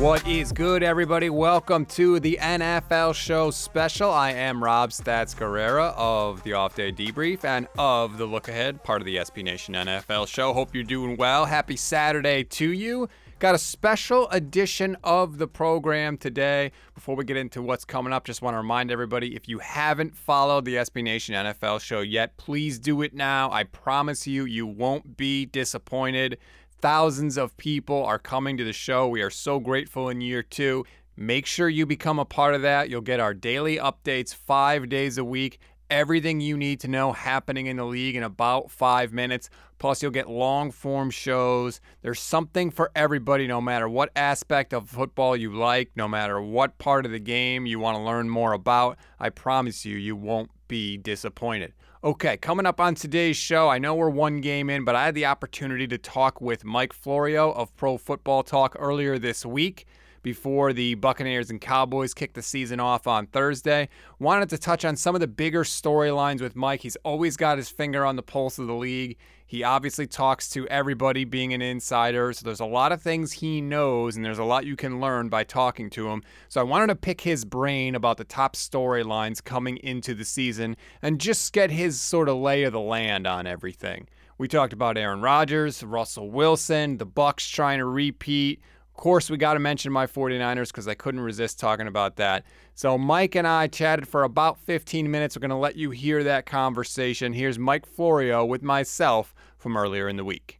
[0.00, 1.28] What is good, everybody?
[1.28, 4.10] Welcome to the NFL Show special.
[4.10, 8.82] I am Rob Stats Guerrera of the Off Day Debrief and of the Look Ahead,
[8.82, 10.54] part of the SB Nation NFL Show.
[10.54, 11.44] Hope you're doing well.
[11.44, 13.10] Happy Saturday to you.
[13.40, 16.72] Got a special edition of the program today.
[16.94, 20.16] Before we get into what's coming up, just want to remind everybody if you haven't
[20.16, 23.50] followed the SB Nation NFL show yet, please do it now.
[23.52, 26.38] I promise you, you won't be disappointed.
[26.80, 29.06] Thousands of people are coming to the show.
[29.06, 30.86] We are so grateful in year two.
[31.14, 32.88] Make sure you become a part of that.
[32.88, 35.58] You'll get our daily updates five days a week.
[35.90, 39.50] Everything you need to know happening in the league in about five minutes.
[39.78, 41.82] Plus, you'll get long form shows.
[42.00, 46.78] There's something for everybody, no matter what aspect of football you like, no matter what
[46.78, 48.96] part of the game you want to learn more about.
[49.18, 51.74] I promise you, you won't be disappointed.
[52.02, 55.14] Okay, coming up on today's show, I know we're one game in, but I had
[55.14, 59.84] the opportunity to talk with Mike Florio of Pro Football Talk earlier this week
[60.22, 63.90] before the Buccaneers and Cowboys kicked the season off on Thursday.
[64.18, 66.80] Wanted to touch on some of the bigger storylines with Mike.
[66.80, 69.18] He's always got his finger on the pulse of the league.
[69.50, 73.60] He obviously talks to everybody being an insider, so there's a lot of things he
[73.60, 76.22] knows, and there's a lot you can learn by talking to him.
[76.48, 80.76] So I wanted to pick his brain about the top storylines coming into the season
[81.02, 84.06] and just get his sort of lay of the land on everything.
[84.38, 88.60] We talked about Aaron Rodgers, Russell Wilson, the Bucs trying to repeat.
[88.94, 92.44] Of course, we got to mention my 49ers because I couldn't resist talking about that.
[92.76, 95.34] So, Mike and I chatted for about 15 minutes.
[95.34, 97.32] We're going to let you hear that conversation.
[97.32, 100.58] Here's Mike Florio with myself from earlier in the week.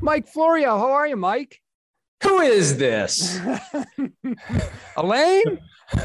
[0.00, 1.60] Mike Florio, how are you, Mike?
[2.22, 3.40] Who is this?
[4.96, 5.58] Elaine?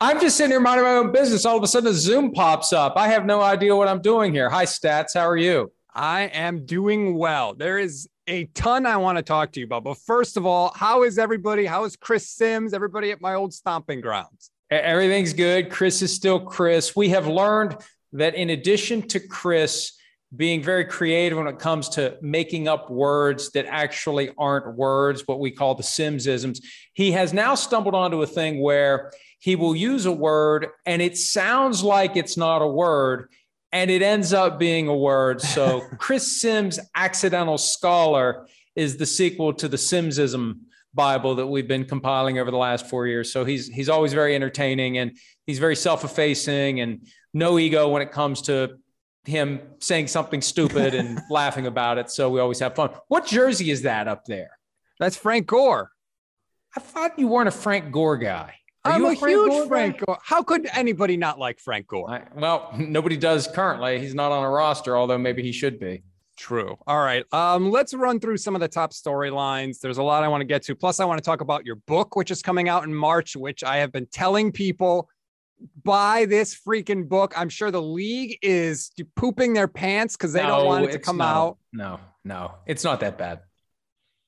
[0.00, 1.44] I'm just sitting here minding my own business.
[1.44, 2.94] All of a sudden, a Zoom pops up.
[2.96, 4.48] I have no idea what I'm doing here.
[4.48, 5.14] Hi, Stats.
[5.14, 5.72] How are you?
[5.92, 7.54] I am doing well.
[7.54, 9.84] There is a ton I want to talk to you about.
[9.84, 11.66] But first of all, how is everybody?
[11.66, 12.72] How is Chris Sims?
[12.72, 14.50] Everybody at my old stomping grounds?
[14.70, 15.70] Everything's good.
[15.70, 16.96] Chris is still Chris.
[16.96, 17.76] We have learned
[18.12, 19.92] that in addition to Chris
[20.36, 25.40] being very creative when it comes to making up words that actually aren't words, what
[25.40, 26.60] we call the Simsisms,
[26.94, 31.16] he has now stumbled onto a thing where he will use a word and it
[31.16, 33.28] sounds like it's not a word
[33.72, 35.40] and it ends up being a word.
[35.40, 40.60] So Chris Sims Accidental Scholar is the sequel to the Simsism
[40.94, 43.32] Bible that we've been compiling over the last four years.
[43.32, 48.12] So he's he's always very entertaining and he's very self-effacing and no ego when it
[48.12, 48.78] comes to
[49.24, 52.10] him saying something stupid and laughing about it.
[52.10, 52.90] So we always have fun.
[53.08, 54.58] What jersey is that up there?
[54.98, 55.90] That's Frank Gore.
[56.76, 58.54] I thought you weren't a Frank Gore guy.
[58.84, 60.18] Are I'm you a, a Frank huge Gore Frank Gore.
[60.22, 62.10] How could anybody not like Frank Gore?
[62.10, 63.98] I, well, nobody does currently.
[63.98, 66.02] He's not on a roster, although maybe he should be.
[66.36, 66.76] True.
[66.86, 67.24] All right.
[67.32, 69.78] Um, let's run through some of the top storylines.
[69.78, 70.74] There's a lot I want to get to.
[70.74, 73.62] Plus, I want to talk about your book, which is coming out in March, which
[73.62, 75.08] I have been telling people
[75.82, 77.34] buy this freaking book.
[77.36, 80.98] I'm sure the league is pooping their pants because they no, don't want it to
[80.98, 81.58] come out.
[81.72, 83.40] No, no, it's not that bad.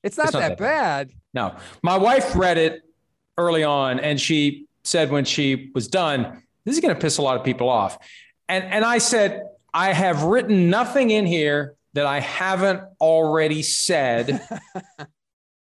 [0.03, 1.07] It's not, it's not that, that bad.
[1.07, 1.15] bad.
[1.33, 2.81] No, my wife read it
[3.37, 7.21] early on, and she said when she was done, "This is going to piss a
[7.21, 7.97] lot of people off,"
[8.47, 9.43] and and I said,
[9.73, 14.41] "I have written nothing in here that I haven't already said."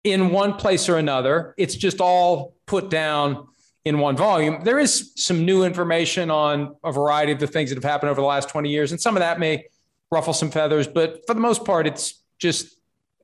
[0.04, 1.54] in one place or another.
[1.58, 3.48] It's just all put down
[3.84, 4.62] in one volume.
[4.62, 8.20] There is some new information on a variety of the things that have happened over
[8.20, 9.64] the last 20 years, and some of that may
[10.10, 12.76] ruffle some feathers, but for the most part, it's just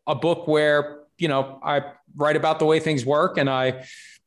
[0.06, 1.82] a book where, you know, I
[2.14, 3.84] write about the way things work and I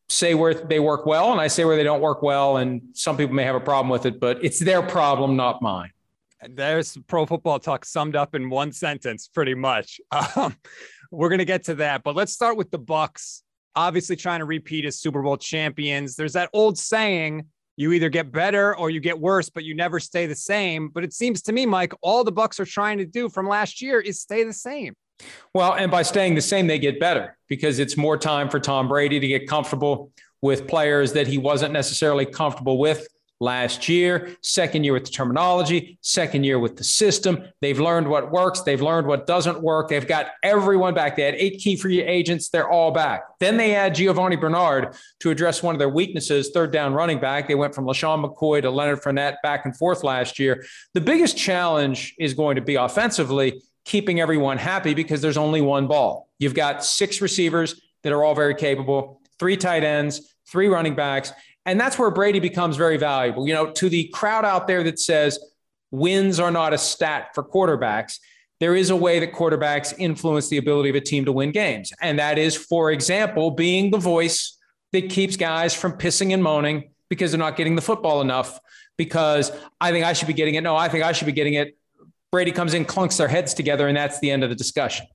[0.09, 2.57] say where they work well and I say where they don't work well.
[2.57, 5.91] And some people may have a problem with it, but it's their problem, not mine.
[6.47, 10.01] There's pro football talk summed up in one sentence, pretty much.
[10.35, 10.55] Um,
[11.11, 13.41] we're going to get to that, but let's start with the Bucs.
[13.75, 16.15] Obviously, trying to repeat as Super Bowl champions.
[16.15, 17.45] There's that old saying,
[17.77, 20.89] you either get better or you get worse, but you never stay the same.
[20.89, 23.81] But it seems to me, Mike, all the Bucs are trying to do from last
[23.81, 24.95] year is stay the same.
[25.53, 28.89] Well, and by staying the same, they get better because it's more time for Tom
[28.89, 30.11] Brady to get comfortable
[30.41, 33.07] with players that he wasn't necessarily comfortable with
[33.39, 37.43] last year, second year with the terminology, second year with the system.
[37.61, 39.89] They've learned what works, they've learned what doesn't work.
[39.89, 41.15] They've got everyone back.
[41.15, 43.23] They had eight key free agents, they're all back.
[43.39, 47.47] Then they add Giovani Bernard to address one of their weaknesses, third down running back.
[47.47, 50.65] They went from LeSean McCoy to Leonard Fournette back and forth last year.
[50.93, 55.87] The biggest challenge is going to be offensively keeping everyone happy because there's only one
[55.87, 56.29] ball.
[56.37, 61.31] You've got six receivers that are all very capable, three tight ends, three running backs,
[61.65, 63.47] and that's where Brady becomes very valuable.
[63.47, 65.39] You know, to the crowd out there that says
[65.91, 68.19] wins are not a stat for quarterbacks,
[68.59, 71.93] there is a way that quarterbacks influence the ability of a team to win games.
[72.01, 74.57] And that is, for example, being the voice
[74.91, 78.59] that keeps guys from pissing and moaning because they're not getting the football enough.
[78.97, 80.61] Because I think I should be getting it.
[80.61, 81.77] No, I think I should be getting it.
[82.31, 85.07] Brady comes in, clunks their heads together, and that's the end of the discussion.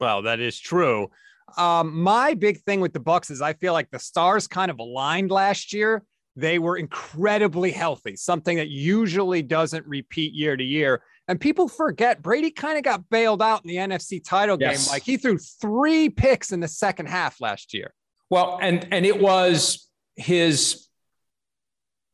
[0.00, 1.10] Well, that is true.
[1.56, 4.78] Um, my big thing with the Bucs is I feel like the stars kind of
[4.78, 6.02] aligned last year.
[6.36, 11.02] They were incredibly healthy, something that usually doesn't repeat year to year.
[11.28, 14.86] And people forget Brady kind of got bailed out in the NFC title yes.
[14.86, 14.92] game.
[14.92, 17.94] Like he threw three picks in the second half last year.
[18.30, 20.88] Well, and and it was his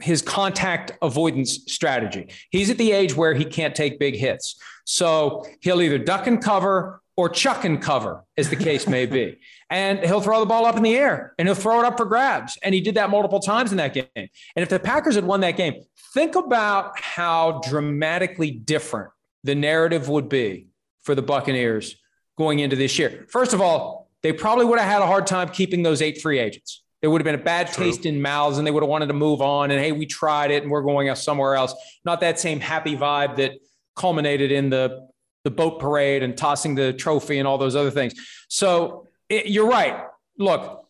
[0.03, 2.29] his contact avoidance strategy.
[2.51, 4.61] He's at the age where he can't take big hits.
[4.85, 9.37] So he'll either duck and cover or chuck and cover, as the case may be.
[9.69, 12.07] And he'll throw the ball up in the air and he'll throw it up for
[12.07, 12.57] grabs.
[12.63, 14.07] And he did that multiple times in that game.
[14.17, 15.83] And if the Packers had won that game,
[16.15, 19.11] think about how dramatically different
[19.45, 20.69] the narrative would be
[21.03, 21.97] for the Buccaneers
[22.39, 23.27] going into this year.
[23.29, 26.39] First of all, they probably would have had a hard time keeping those eight free
[26.39, 26.83] agents.
[27.03, 27.85] There would have been a bad True.
[27.85, 29.71] taste in mouths and they would have wanted to move on.
[29.71, 31.75] And hey, we tried it and we're going somewhere else.
[32.03, 33.53] Not that same happy vibe that
[33.95, 35.07] culminated in the
[35.45, 38.15] the boat parade and tossing the trophy and all those other things.
[38.49, 40.05] So it, you're right.
[40.39, 40.87] Look,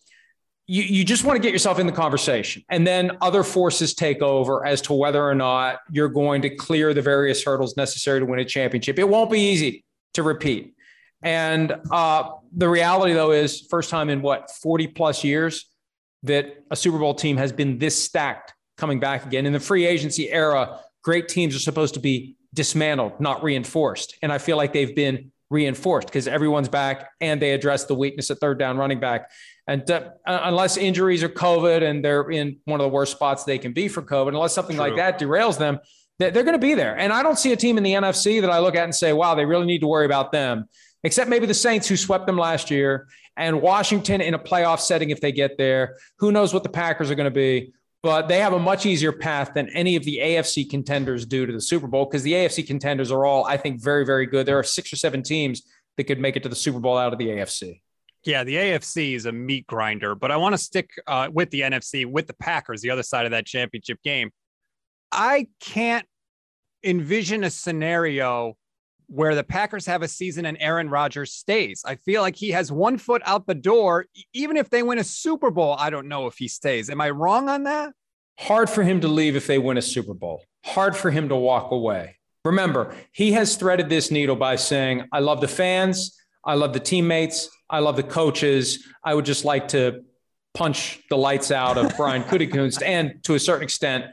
[0.66, 4.22] you, you just want to get yourself in the conversation and then other forces take
[4.22, 8.26] over as to whether or not you're going to clear the various hurdles necessary to
[8.26, 8.98] win a championship.
[8.98, 10.74] It won't be easy to repeat.
[11.22, 15.66] And uh, the reality, though, is first time in what, 40 plus years
[16.22, 19.46] that a Super Bowl team has been this stacked coming back again.
[19.46, 24.16] In the free agency era, great teams are supposed to be dismantled, not reinforced.
[24.22, 28.30] And I feel like they've been reinforced because everyone's back and they address the weakness
[28.30, 29.30] at third down running back.
[29.66, 33.58] And uh, unless injuries or COVID and they're in one of the worst spots they
[33.58, 34.86] can be for COVID, unless something True.
[34.86, 35.78] like that derails them,
[36.18, 36.98] they're going to be there.
[36.98, 39.12] And I don't see a team in the NFC that I look at and say,
[39.12, 40.68] wow, they really need to worry about them,
[41.02, 45.10] except maybe the Saints who swept them last year and Washington in a playoff setting
[45.10, 45.96] if they get there.
[46.18, 47.72] Who knows what the Packers are going to be?
[48.02, 51.52] But they have a much easier path than any of the AFC contenders do to
[51.52, 54.46] the Super Bowl because the AFC contenders are all, I think, very, very good.
[54.46, 55.62] There are six or seven teams
[55.96, 57.80] that could make it to the Super Bowl out of the AFC.
[58.24, 61.62] Yeah, the AFC is a meat grinder, but I want to stick uh, with the
[61.62, 64.30] NFC, with the Packers, the other side of that championship game.
[65.12, 66.06] I can't
[66.84, 68.56] envision a scenario
[69.10, 71.82] where the Packers have a season and Aaron Rodgers stays.
[71.84, 74.06] I feel like he has one foot out the door.
[74.32, 76.88] Even if they win a Super Bowl, I don't know if he stays.
[76.88, 77.92] Am I wrong on that?
[78.38, 80.44] Hard for him to leave if they win a Super Bowl.
[80.64, 82.16] Hard for him to walk away.
[82.44, 86.16] Remember, he has threaded this needle by saying, I love the fans.
[86.44, 87.50] I love the teammates.
[87.68, 88.86] I love the coaches.
[89.04, 90.04] I would just like to
[90.54, 94.04] punch the lights out of Brian Gutekunst and to a certain extent,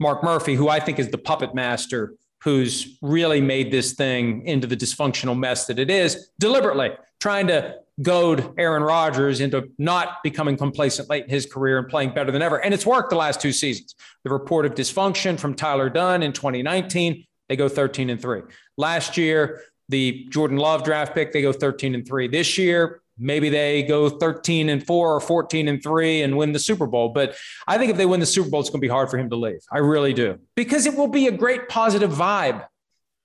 [0.00, 4.66] Mark Murphy, who I think is the puppet master who's really made this thing into
[4.66, 10.56] the dysfunctional mess that it is deliberately trying to goad Aaron Rodgers into not becoming
[10.56, 12.56] complacent late in his career and playing better than ever.
[12.56, 13.94] And it's worked the last two seasons.
[14.24, 18.42] The report of dysfunction from Tyler Dunne in 2019, they go 13 and 3.
[18.78, 22.28] Last year, the Jordan Love draft pick, they go 13 and 3.
[22.28, 26.58] This year, maybe they go 13 and 4 or 14 and 3 and win the
[26.58, 27.10] Super Bowl.
[27.10, 27.36] But
[27.66, 29.30] I think if they win the Super Bowl, it's going to be hard for him
[29.30, 29.60] to leave.
[29.70, 30.38] I really do.
[30.56, 32.66] Because it will be a great positive vibe.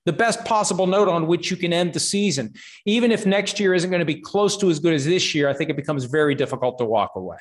[0.04, 2.54] The best possible note on which you can end the season.
[2.84, 5.48] Even if next year isn't going to be close to as good as this year,
[5.48, 7.38] I think it becomes very difficult to walk away.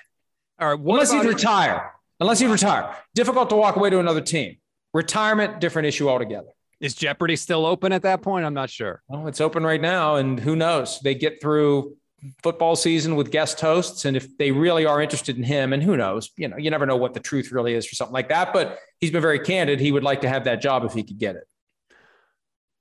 [0.60, 0.80] All right.
[0.80, 1.92] Unless you retire.
[2.20, 2.96] Unless you retire.
[3.14, 4.58] Difficult to walk away to another team.
[4.94, 6.48] Retirement, different issue altogether.
[6.80, 8.46] Is Jeopardy still open at that point?
[8.46, 9.02] I'm not sure.
[9.08, 11.00] Well, it's open right now, and who knows?
[11.00, 11.98] They get through
[12.44, 14.05] football season with guest hosts.
[14.05, 16.86] And if they really are interested in him, and who knows, you know, you never
[16.86, 18.53] know what the truth really is for something like that.
[18.53, 19.79] But he's been very candid.
[19.79, 21.44] He would like to have that job if he could get it.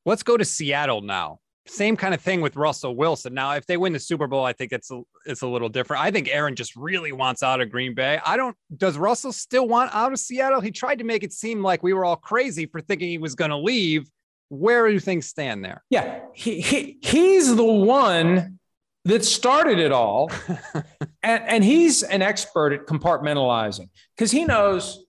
[0.07, 1.41] Let's go to Seattle now.
[1.67, 3.33] same kind of thing with Russell Wilson.
[3.33, 6.03] Now, if they win the Super Bowl, I think it's a, it's a little different.
[6.03, 8.21] I think Aaron just really wants out of Green Bay.
[8.25, 8.57] I don't.
[8.77, 10.61] Does Russell still want out of Seattle?
[10.61, 13.35] He tried to make it seem like we were all crazy for thinking he was
[13.35, 14.11] going to leave.
[14.51, 15.83] Where do things stand there?
[15.89, 18.59] Yeah, he, he he's the one
[19.05, 20.31] that started it all,
[21.23, 25.01] and and he's an expert at compartmentalizing because he knows.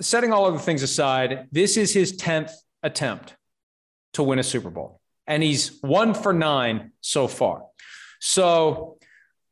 [0.00, 2.50] Setting all other things aside, this is his tenth
[2.82, 3.36] attempt
[4.14, 7.64] to win a Super Bowl and he's one for nine so far.
[8.20, 8.98] So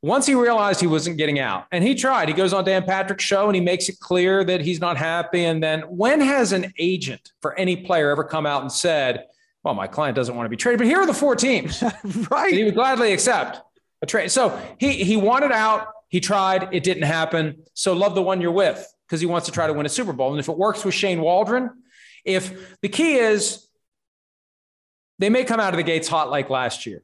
[0.02, 3.24] once he realized he wasn't getting out, and he tried, he goes on Dan Patrick's
[3.24, 5.44] show and he makes it clear that he's not happy.
[5.44, 9.26] And then when has an agent for any player ever come out and said,
[9.62, 11.82] well, my client doesn't want to be traded, but here are the four teams.
[12.30, 12.52] right.
[12.52, 13.60] he would gladly accept
[14.02, 14.30] a trade.
[14.30, 15.88] So he he wanted out.
[16.08, 16.68] He tried.
[16.72, 17.62] It didn't happen.
[17.74, 20.12] So love the one you're with because he wants to try to win a Super
[20.12, 20.30] Bowl.
[20.30, 21.70] And if it works with Shane Waldron,
[22.24, 23.66] if the key is
[25.18, 27.02] they may come out of the gates hot like last year,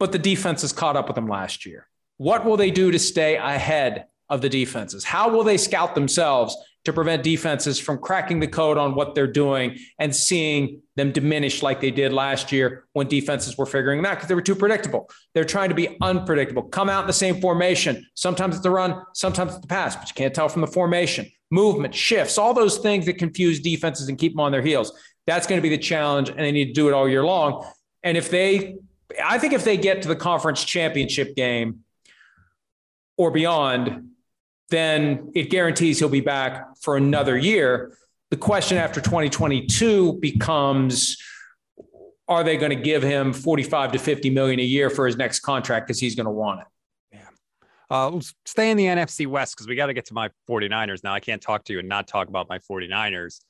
[0.00, 1.86] but the defense has caught up with them last year.
[2.16, 5.04] What will they do to stay ahead of the defenses?
[5.04, 9.26] How will they scout themselves to prevent defenses from cracking the code on what they're
[9.26, 14.06] doing and seeing them diminish like they did last year when defenses were figuring them
[14.06, 15.08] out because they were too predictable.
[15.34, 16.64] They're trying to be unpredictable.
[16.64, 18.04] Come out in the same formation.
[18.14, 21.30] Sometimes it's the run, sometimes it's the pass, but you can't tell from the formation.
[21.50, 24.92] Movement, shifts, all those things that confuse defenses and keep them on their heels.
[25.26, 27.64] That's going to be the challenge, and they need to do it all year long.
[28.02, 28.76] And if they,
[29.22, 31.80] I think if they get to the conference championship game
[33.16, 34.11] or beyond,
[34.72, 37.96] then it guarantees he'll be back for another year.
[38.30, 41.16] The question after 2022 becomes
[42.28, 45.40] are they going to give him 45 to 50 million a year for his next
[45.40, 46.66] contract because he's going to want it?
[47.90, 51.12] Uh, stay in the NFC West because we got to get to my 49ers now.
[51.12, 53.40] I can't talk to you and not talk about my 49ers.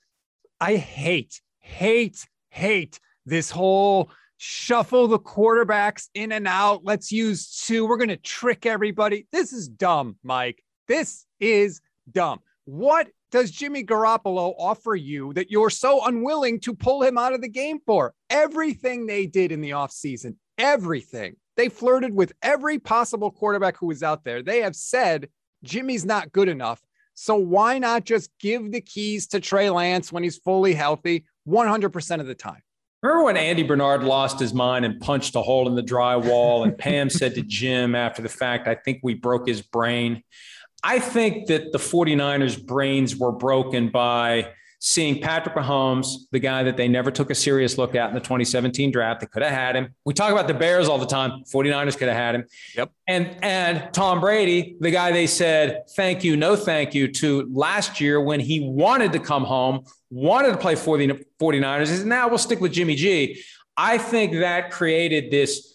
[0.60, 6.82] I hate hate, hate this whole shuffle the quarterbacks in and out.
[6.84, 7.86] Let's use two.
[7.86, 9.26] We're going to trick everybody.
[9.32, 10.62] This is dumb, Mike.
[10.88, 12.40] This is dumb.
[12.64, 17.40] What does Jimmy Garoppolo offer you that you're so unwilling to pull him out of
[17.40, 18.14] the game for?
[18.30, 21.36] Everything they did in the offseason, everything.
[21.56, 24.42] They flirted with every possible quarterback who was out there.
[24.42, 25.28] They have said
[25.64, 26.80] Jimmy's not good enough.
[27.14, 31.24] So why not just give the keys to Trey Lance when he's fully healthy?
[31.46, 32.62] 100% of the time.
[33.02, 36.78] Remember when Andy Bernard lost his mind and punched a hole in the drywall, and
[36.78, 40.22] Pam said to Jim after the fact, I think we broke his brain.
[40.82, 44.52] I think that the 49ers' brains were broken by
[44.84, 48.20] seeing Patrick Mahomes, the guy that they never took a serious look at in the
[48.20, 49.20] 2017 draft.
[49.20, 49.94] They could have had him.
[50.04, 51.44] We talk about the Bears all the time.
[51.44, 52.44] 49ers could have had him.
[52.74, 52.90] Yep.
[53.06, 58.00] And and Tom Brady, the guy they said thank you, no thank you to last
[58.00, 61.88] year when he wanted to come home, wanted to play for the 49ers.
[61.88, 63.40] He said, now we'll stick with Jimmy G.
[63.76, 65.71] I think that created this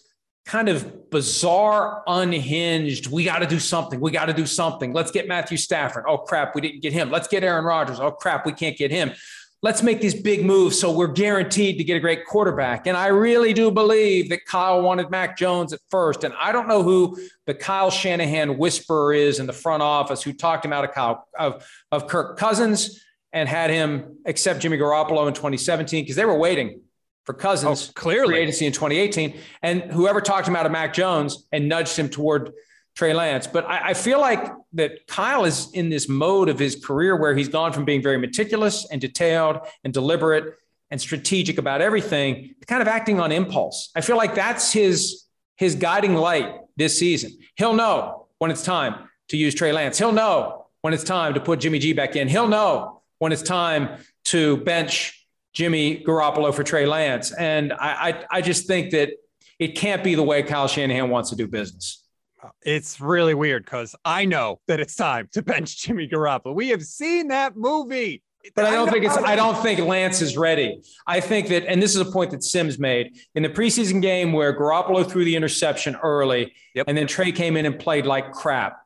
[0.48, 3.06] kind of bizarre, unhinged.
[3.06, 4.00] We got to do something.
[4.00, 4.94] We got to do something.
[4.94, 6.04] Let's get Matthew Stafford.
[6.08, 7.10] Oh, crap, we didn't get him.
[7.10, 8.00] Let's get Aaron Rodgers.
[8.00, 9.12] Oh, crap, we can't get him.
[9.60, 12.86] Let's make these big moves so we're guaranteed to get a great quarterback.
[12.86, 16.24] And I really do believe that Kyle wanted Mac Jones at first.
[16.24, 20.32] And I don't know who the Kyle Shanahan whisperer is in the front office who
[20.32, 25.28] talked him out of Kyle of, of Kirk Cousins and had him accept Jimmy Garoppolo
[25.28, 26.80] in 2017 because they were waiting
[27.28, 30.94] for Cousins, oh, clearly free agency in 2018, and whoever talked him out of Mac
[30.94, 32.54] Jones and nudged him toward
[32.96, 33.46] Trey Lance.
[33.46, 37.36] But I, I, feel like that Kyle is in this mode of his career where
[37.36, 40.54] he's gone from being very meticulous and detailed and deliberate
[40.90, 43.90] and strategic about everything to kind of acting on impulse.
[43.94, 45.24] I feel like that's his
[45.56, 47.36] his guiding light this season.
[47.56, 49.98] He'll know when it's time to use Trey Lance.
[49.98, 52.26] He'll know when it's time to put Jimmy G back in.
[52.26, 55.17] He'll know when it's time to bench
[55.58, 57.32] Jimmy Garoppolo for Trey Lance.
[57.32, 59.10] And I, I, I just think that
[59.58, 62.04] it can't be the way Kyle Shanahan wants to do business.
[62.62, 66.54] It's really weird because I know that it's time to bench Jimmy Garoppolo.
[66.54, 68.22] We have seen that movie.
[68.54, 70.80] But I don't think it's I don't think Lance is ready.
[71.08, 74.32] I think that, and this is a point that Sims made in the preseason game
[74.32, 76.84] where Garoppolo threw the interception early, yep.
[76.86, 78.78] and then Trey came in and played like crap.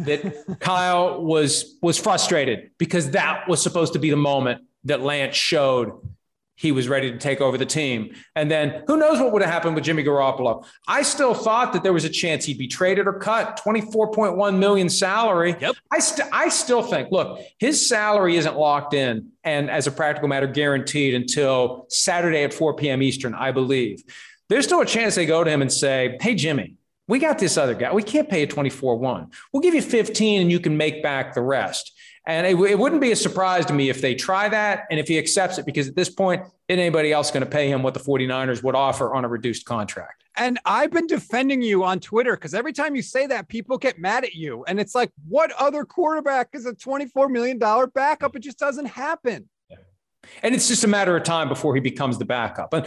[0.00, 5.36] That Kyle was was frustrated because that was supposed to be the moment that Lance
[5.36, 6.00] showed
[6.58, 8.12] he was ready to take over the team.
[8.34, 10.66] And then who knows what would have happened with Jimmy Garoppolo.
[10.88, 14.88] I still thought that there was a chance he'd be traded or cut, 24.1 million
[14.88, 15.54] salary.
[15.60, 15.76] Yep.
[15.92, 20.28] I, st- I still think, look, his salary isn't locked in and as a practical
[20.28, 23.02] matter guaranteed until Saturday at 4 p.m.
[23.02, 24.02] Eastern, I believe.
[24.48, 26.74] There's still a chance they go to him and say, hey, Jimmy,
[27.06, 27.92] we got this other guy.
[27.92, 29.30] We can't pay a 24 1.
[29.52, 31.92] We'll give you 15 and you can make back the rest.
[32.28, 35.08] And it, it, wouldn't be a surprise to me if they try that and if
[35.08, 37.94] he accepts it, because at this point, isn't anybody else going to pay him what
[37.94, 40.24] the 49ers would offer on a reduced contract?
[40.36, 43.98] And I've been defending you on Twitter because every time you say that, people get
[43.98, 44.62] mad at you.
[44.68, 48.36] And it's like, what other quarterback is a $24 million backup?
[48.36, 49.48] It just doesn't happen.
[50.42, 52.74] And it's just a matter of time before he becomes the backup.
[52.74, 52.86] And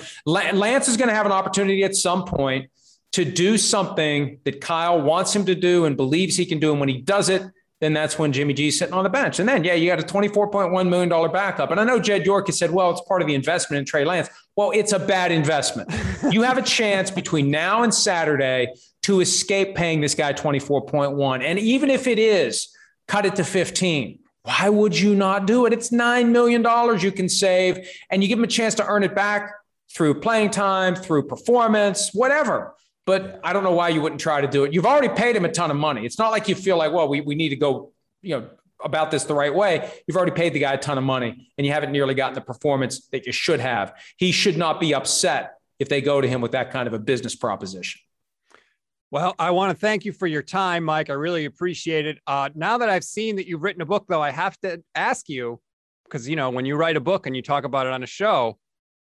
[0.59, 2.69] Lance is going to have an opportunity at some point
[3.13, 6.69] to do something that Kyle wants him to do and believes he can do.
[6.69, 7.41] And when he does it,
[7.81, 9.39] then that's when Jimmy G's sitting on the bench.
[9.39, 11.71] And then, yeah, you got a $24.1 million backup.
[11.71, 14.05] And I know Jed York has said, well, it's part of the investment in Trey
[14.05, 14.29] Lance.
[14.55, 15.91] Well, it's a bad investment.
[16.31, 18.67] you have a chance between now and Saturday
[19.01, 21.43] to escape paying this guy 24.1.
[21.43, 22.69] And even if it is,
[23.07, 24.19] cut it to 15.
[24.43, 25.73] Why would you not do it?
[25.73, 26.63] It's $9 million
[26.99, 29.51] you can save, and you give him a chance to earn it back
[29.91, 34.47] through playing time, through performance, whatever but I don't know why you wouldn't try to
[34.47, 34.73] do it.
[34.73, 36.05] You've already paid him a ton of money.
[36.05, 37.91] It's not like you feel like, well, we, we need to go,
[38.21, 38.49] you know,
[38.83, 39.91] about this the right way.
[40.07, 42.41] You've already paid the guy a ton of money and you haven't nearly gotten the
[42.41, 43.93] performance that you should have.
[44.17, 46.99] He should not be upset if they go to him with that kind of a
[46.99, 48.01] business proposition.
[49.11, 51.09] Well, I want to thank you for your time, Mike.
[51.09, 52.19] I really appreciate it.
[52.25, 55.27] Uh, now that I've seen that you've written a book, though, I have to ask
[55.27, 55.59] you
[56.05, 58.07] because, you know, when you write a book and you talk about it on a
[58.07, 58.57] show,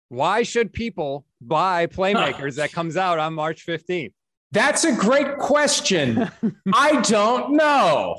[0.08, 4.14] why should people buy Playmakers that comes out on March 15th?
[4.52, 6.30] That's a great question.
[6.74, 8.18] I don't know.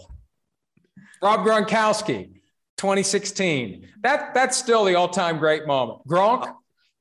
[1.22, 2.40] Rob Gronkowski,
[2.76, 3.88] 2016.
[4.02, 6.06] That that's still the all-time great moment.
[6.06, 6.52] Gronk,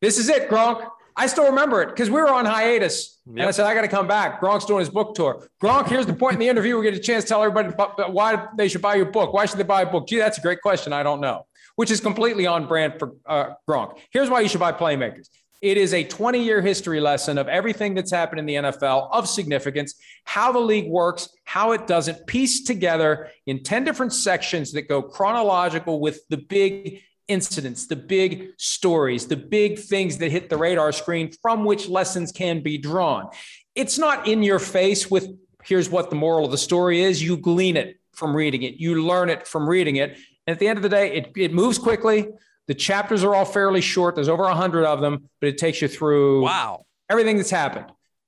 [0.02, 0.86] this is it, Gronk.
[1.16, 3.20] I still remember it because we were on hiatus.
[3.26, 3.36] Yep.
[3.38, 4.42] And I said, I got to come back.
[4.42, 5.48] Gronk's doing his book tour.
[5.62, 6.78] Gronk, here's the point in the interview.
[6.78, 7.70] We get a chance to tell everybody
[8.12, 9.34] why they should buy your book.
[9.34, 10.08] Why should they buy a book?
[10.08, 10.92] Gee, that's a great question.
[10.92, 11.46] I don't know
[11.80, 13.98] which is completely on brand for uh, Gronk.
[14.12, 15.30] Here's why you should buy Playmakers.
[15.62, 19.28] It is a 20 year history lesson of everything that's happened in the NFL of
[19.28, 24.88] significance, how the league works, how it doesn't, piece together in 10 different sections that
[24.88, 30.58] go chronological with the big incidents, the big stories, the big things that hit the
[30.58, 33.30] radar screen from which lessons can be drawn.
[33.75, 35.28] It's not in your face with
[35.63, 37.22] here's what the moral of the story is.
[37.22, 40.18] You glean it from reading it, you learn it from reading it.
[40.48, 42.28] And at the end of the day, it, it moves quickly.
[42.70, 44.16] The chapters are all fairly short.
[44.16, 47.88] There's over 100 of them, but it takes you through wow everything that's happened.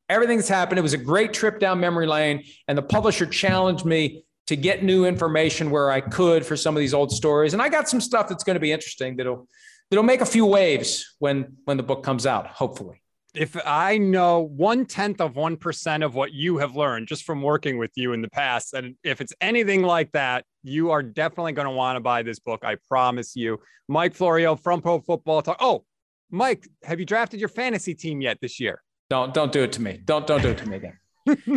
[0.09, 0.79] Everything that's happened.
[0.79, 2.43] It was a great trip down memory lane.
[2.67, 6.81] And the publisher challenged me to get new information where I could for some of
[6.81, 7.53] these old stories.
[7.53, 9.47] And I got some stuff that's going to be interesting that'll
[9.89, 13.00] that'll make a few waves when when the book comes out, hopefully
[13.33, 17.77] if I know one tenth of 1% of what you have learned just from working
[17.77, 21.67] with you in the past, and if it's anything like that, you are definitely going
[21.67, 22.63] to want to buy this book.
[22.63, 23.59] I promise you.
[23.87, 25.57] Mike Florio from Pro Football Talk.
[25.59, 25.85] Oh,
[26.29, 28.81] Mike, have you drafted your fantasy team yet this year?
[29.09, 29.99] Don't don't do it to me.
[30.05, 30.97] Don't don't do it to me again.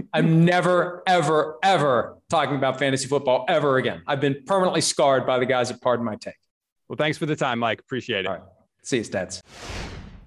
[0.12, 4.02] I'm never, ever, ever talking about fantasy football ever again.
[4.06, 6.34] I've been permanently scarred by the guys at Pardon My Take.
[6.88, 7.80] Well, thanks for the time, Mike.
[7.80, 8.26] Appreciate it.
[8.26, 8.42] All right.
[8.82, 9.40] See you, Stats.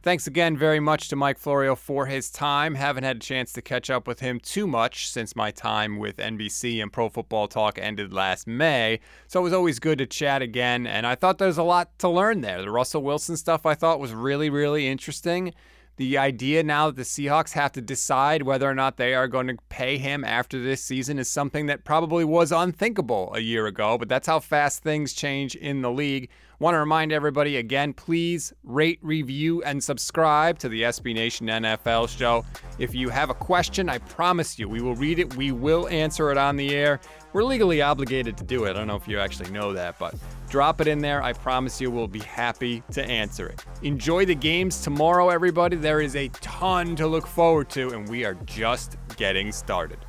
[0.08, 2.76] Thanks again very much to Mike Florio for his time.
[2.76, 6.15] Haven't had a chance to catch up with him too much since my time with
[6.15, 9.02] NBC and Pro Football Talk ended last May.
[9.28, 10.88] So it was always good to chat again.
[10.88, 12.62] And I thought there was a lot to learn there.
[12.62, 15.54] The Russell Wilson stuff I thought was really, really interesting.
[15.98, 19.48] The idea now that the Seahawks have to decide whether or not they are going
[19.48, 23.96] to pay him after this season is something that probably was unthinkable a year ago,
[23.96, 26.30] but that's how fast things change in the league.
[26.60, 32.10] Want to remind everybody again, please rate, review, and subscribe to the SB Nation NFL
[32.10, 32.44] show.
[32.80, 36.32] If you have a question, I promise you we will read it, we will answer
[36.32, 37.00] it on the air.
[37.34, 38.72] We're legally obligated to do it.
[38.72, 40.16] I don't know if you actually know that, but
[40.50, 41.22] drop it in there.
[41.22, 43.63] I promise you we'll be happy to answer it.
[43.84, 45.76] Enjoy the games tomorrow, everybody.
[45.76, 49.99] There is a ton to look forward to, and we are just getting started.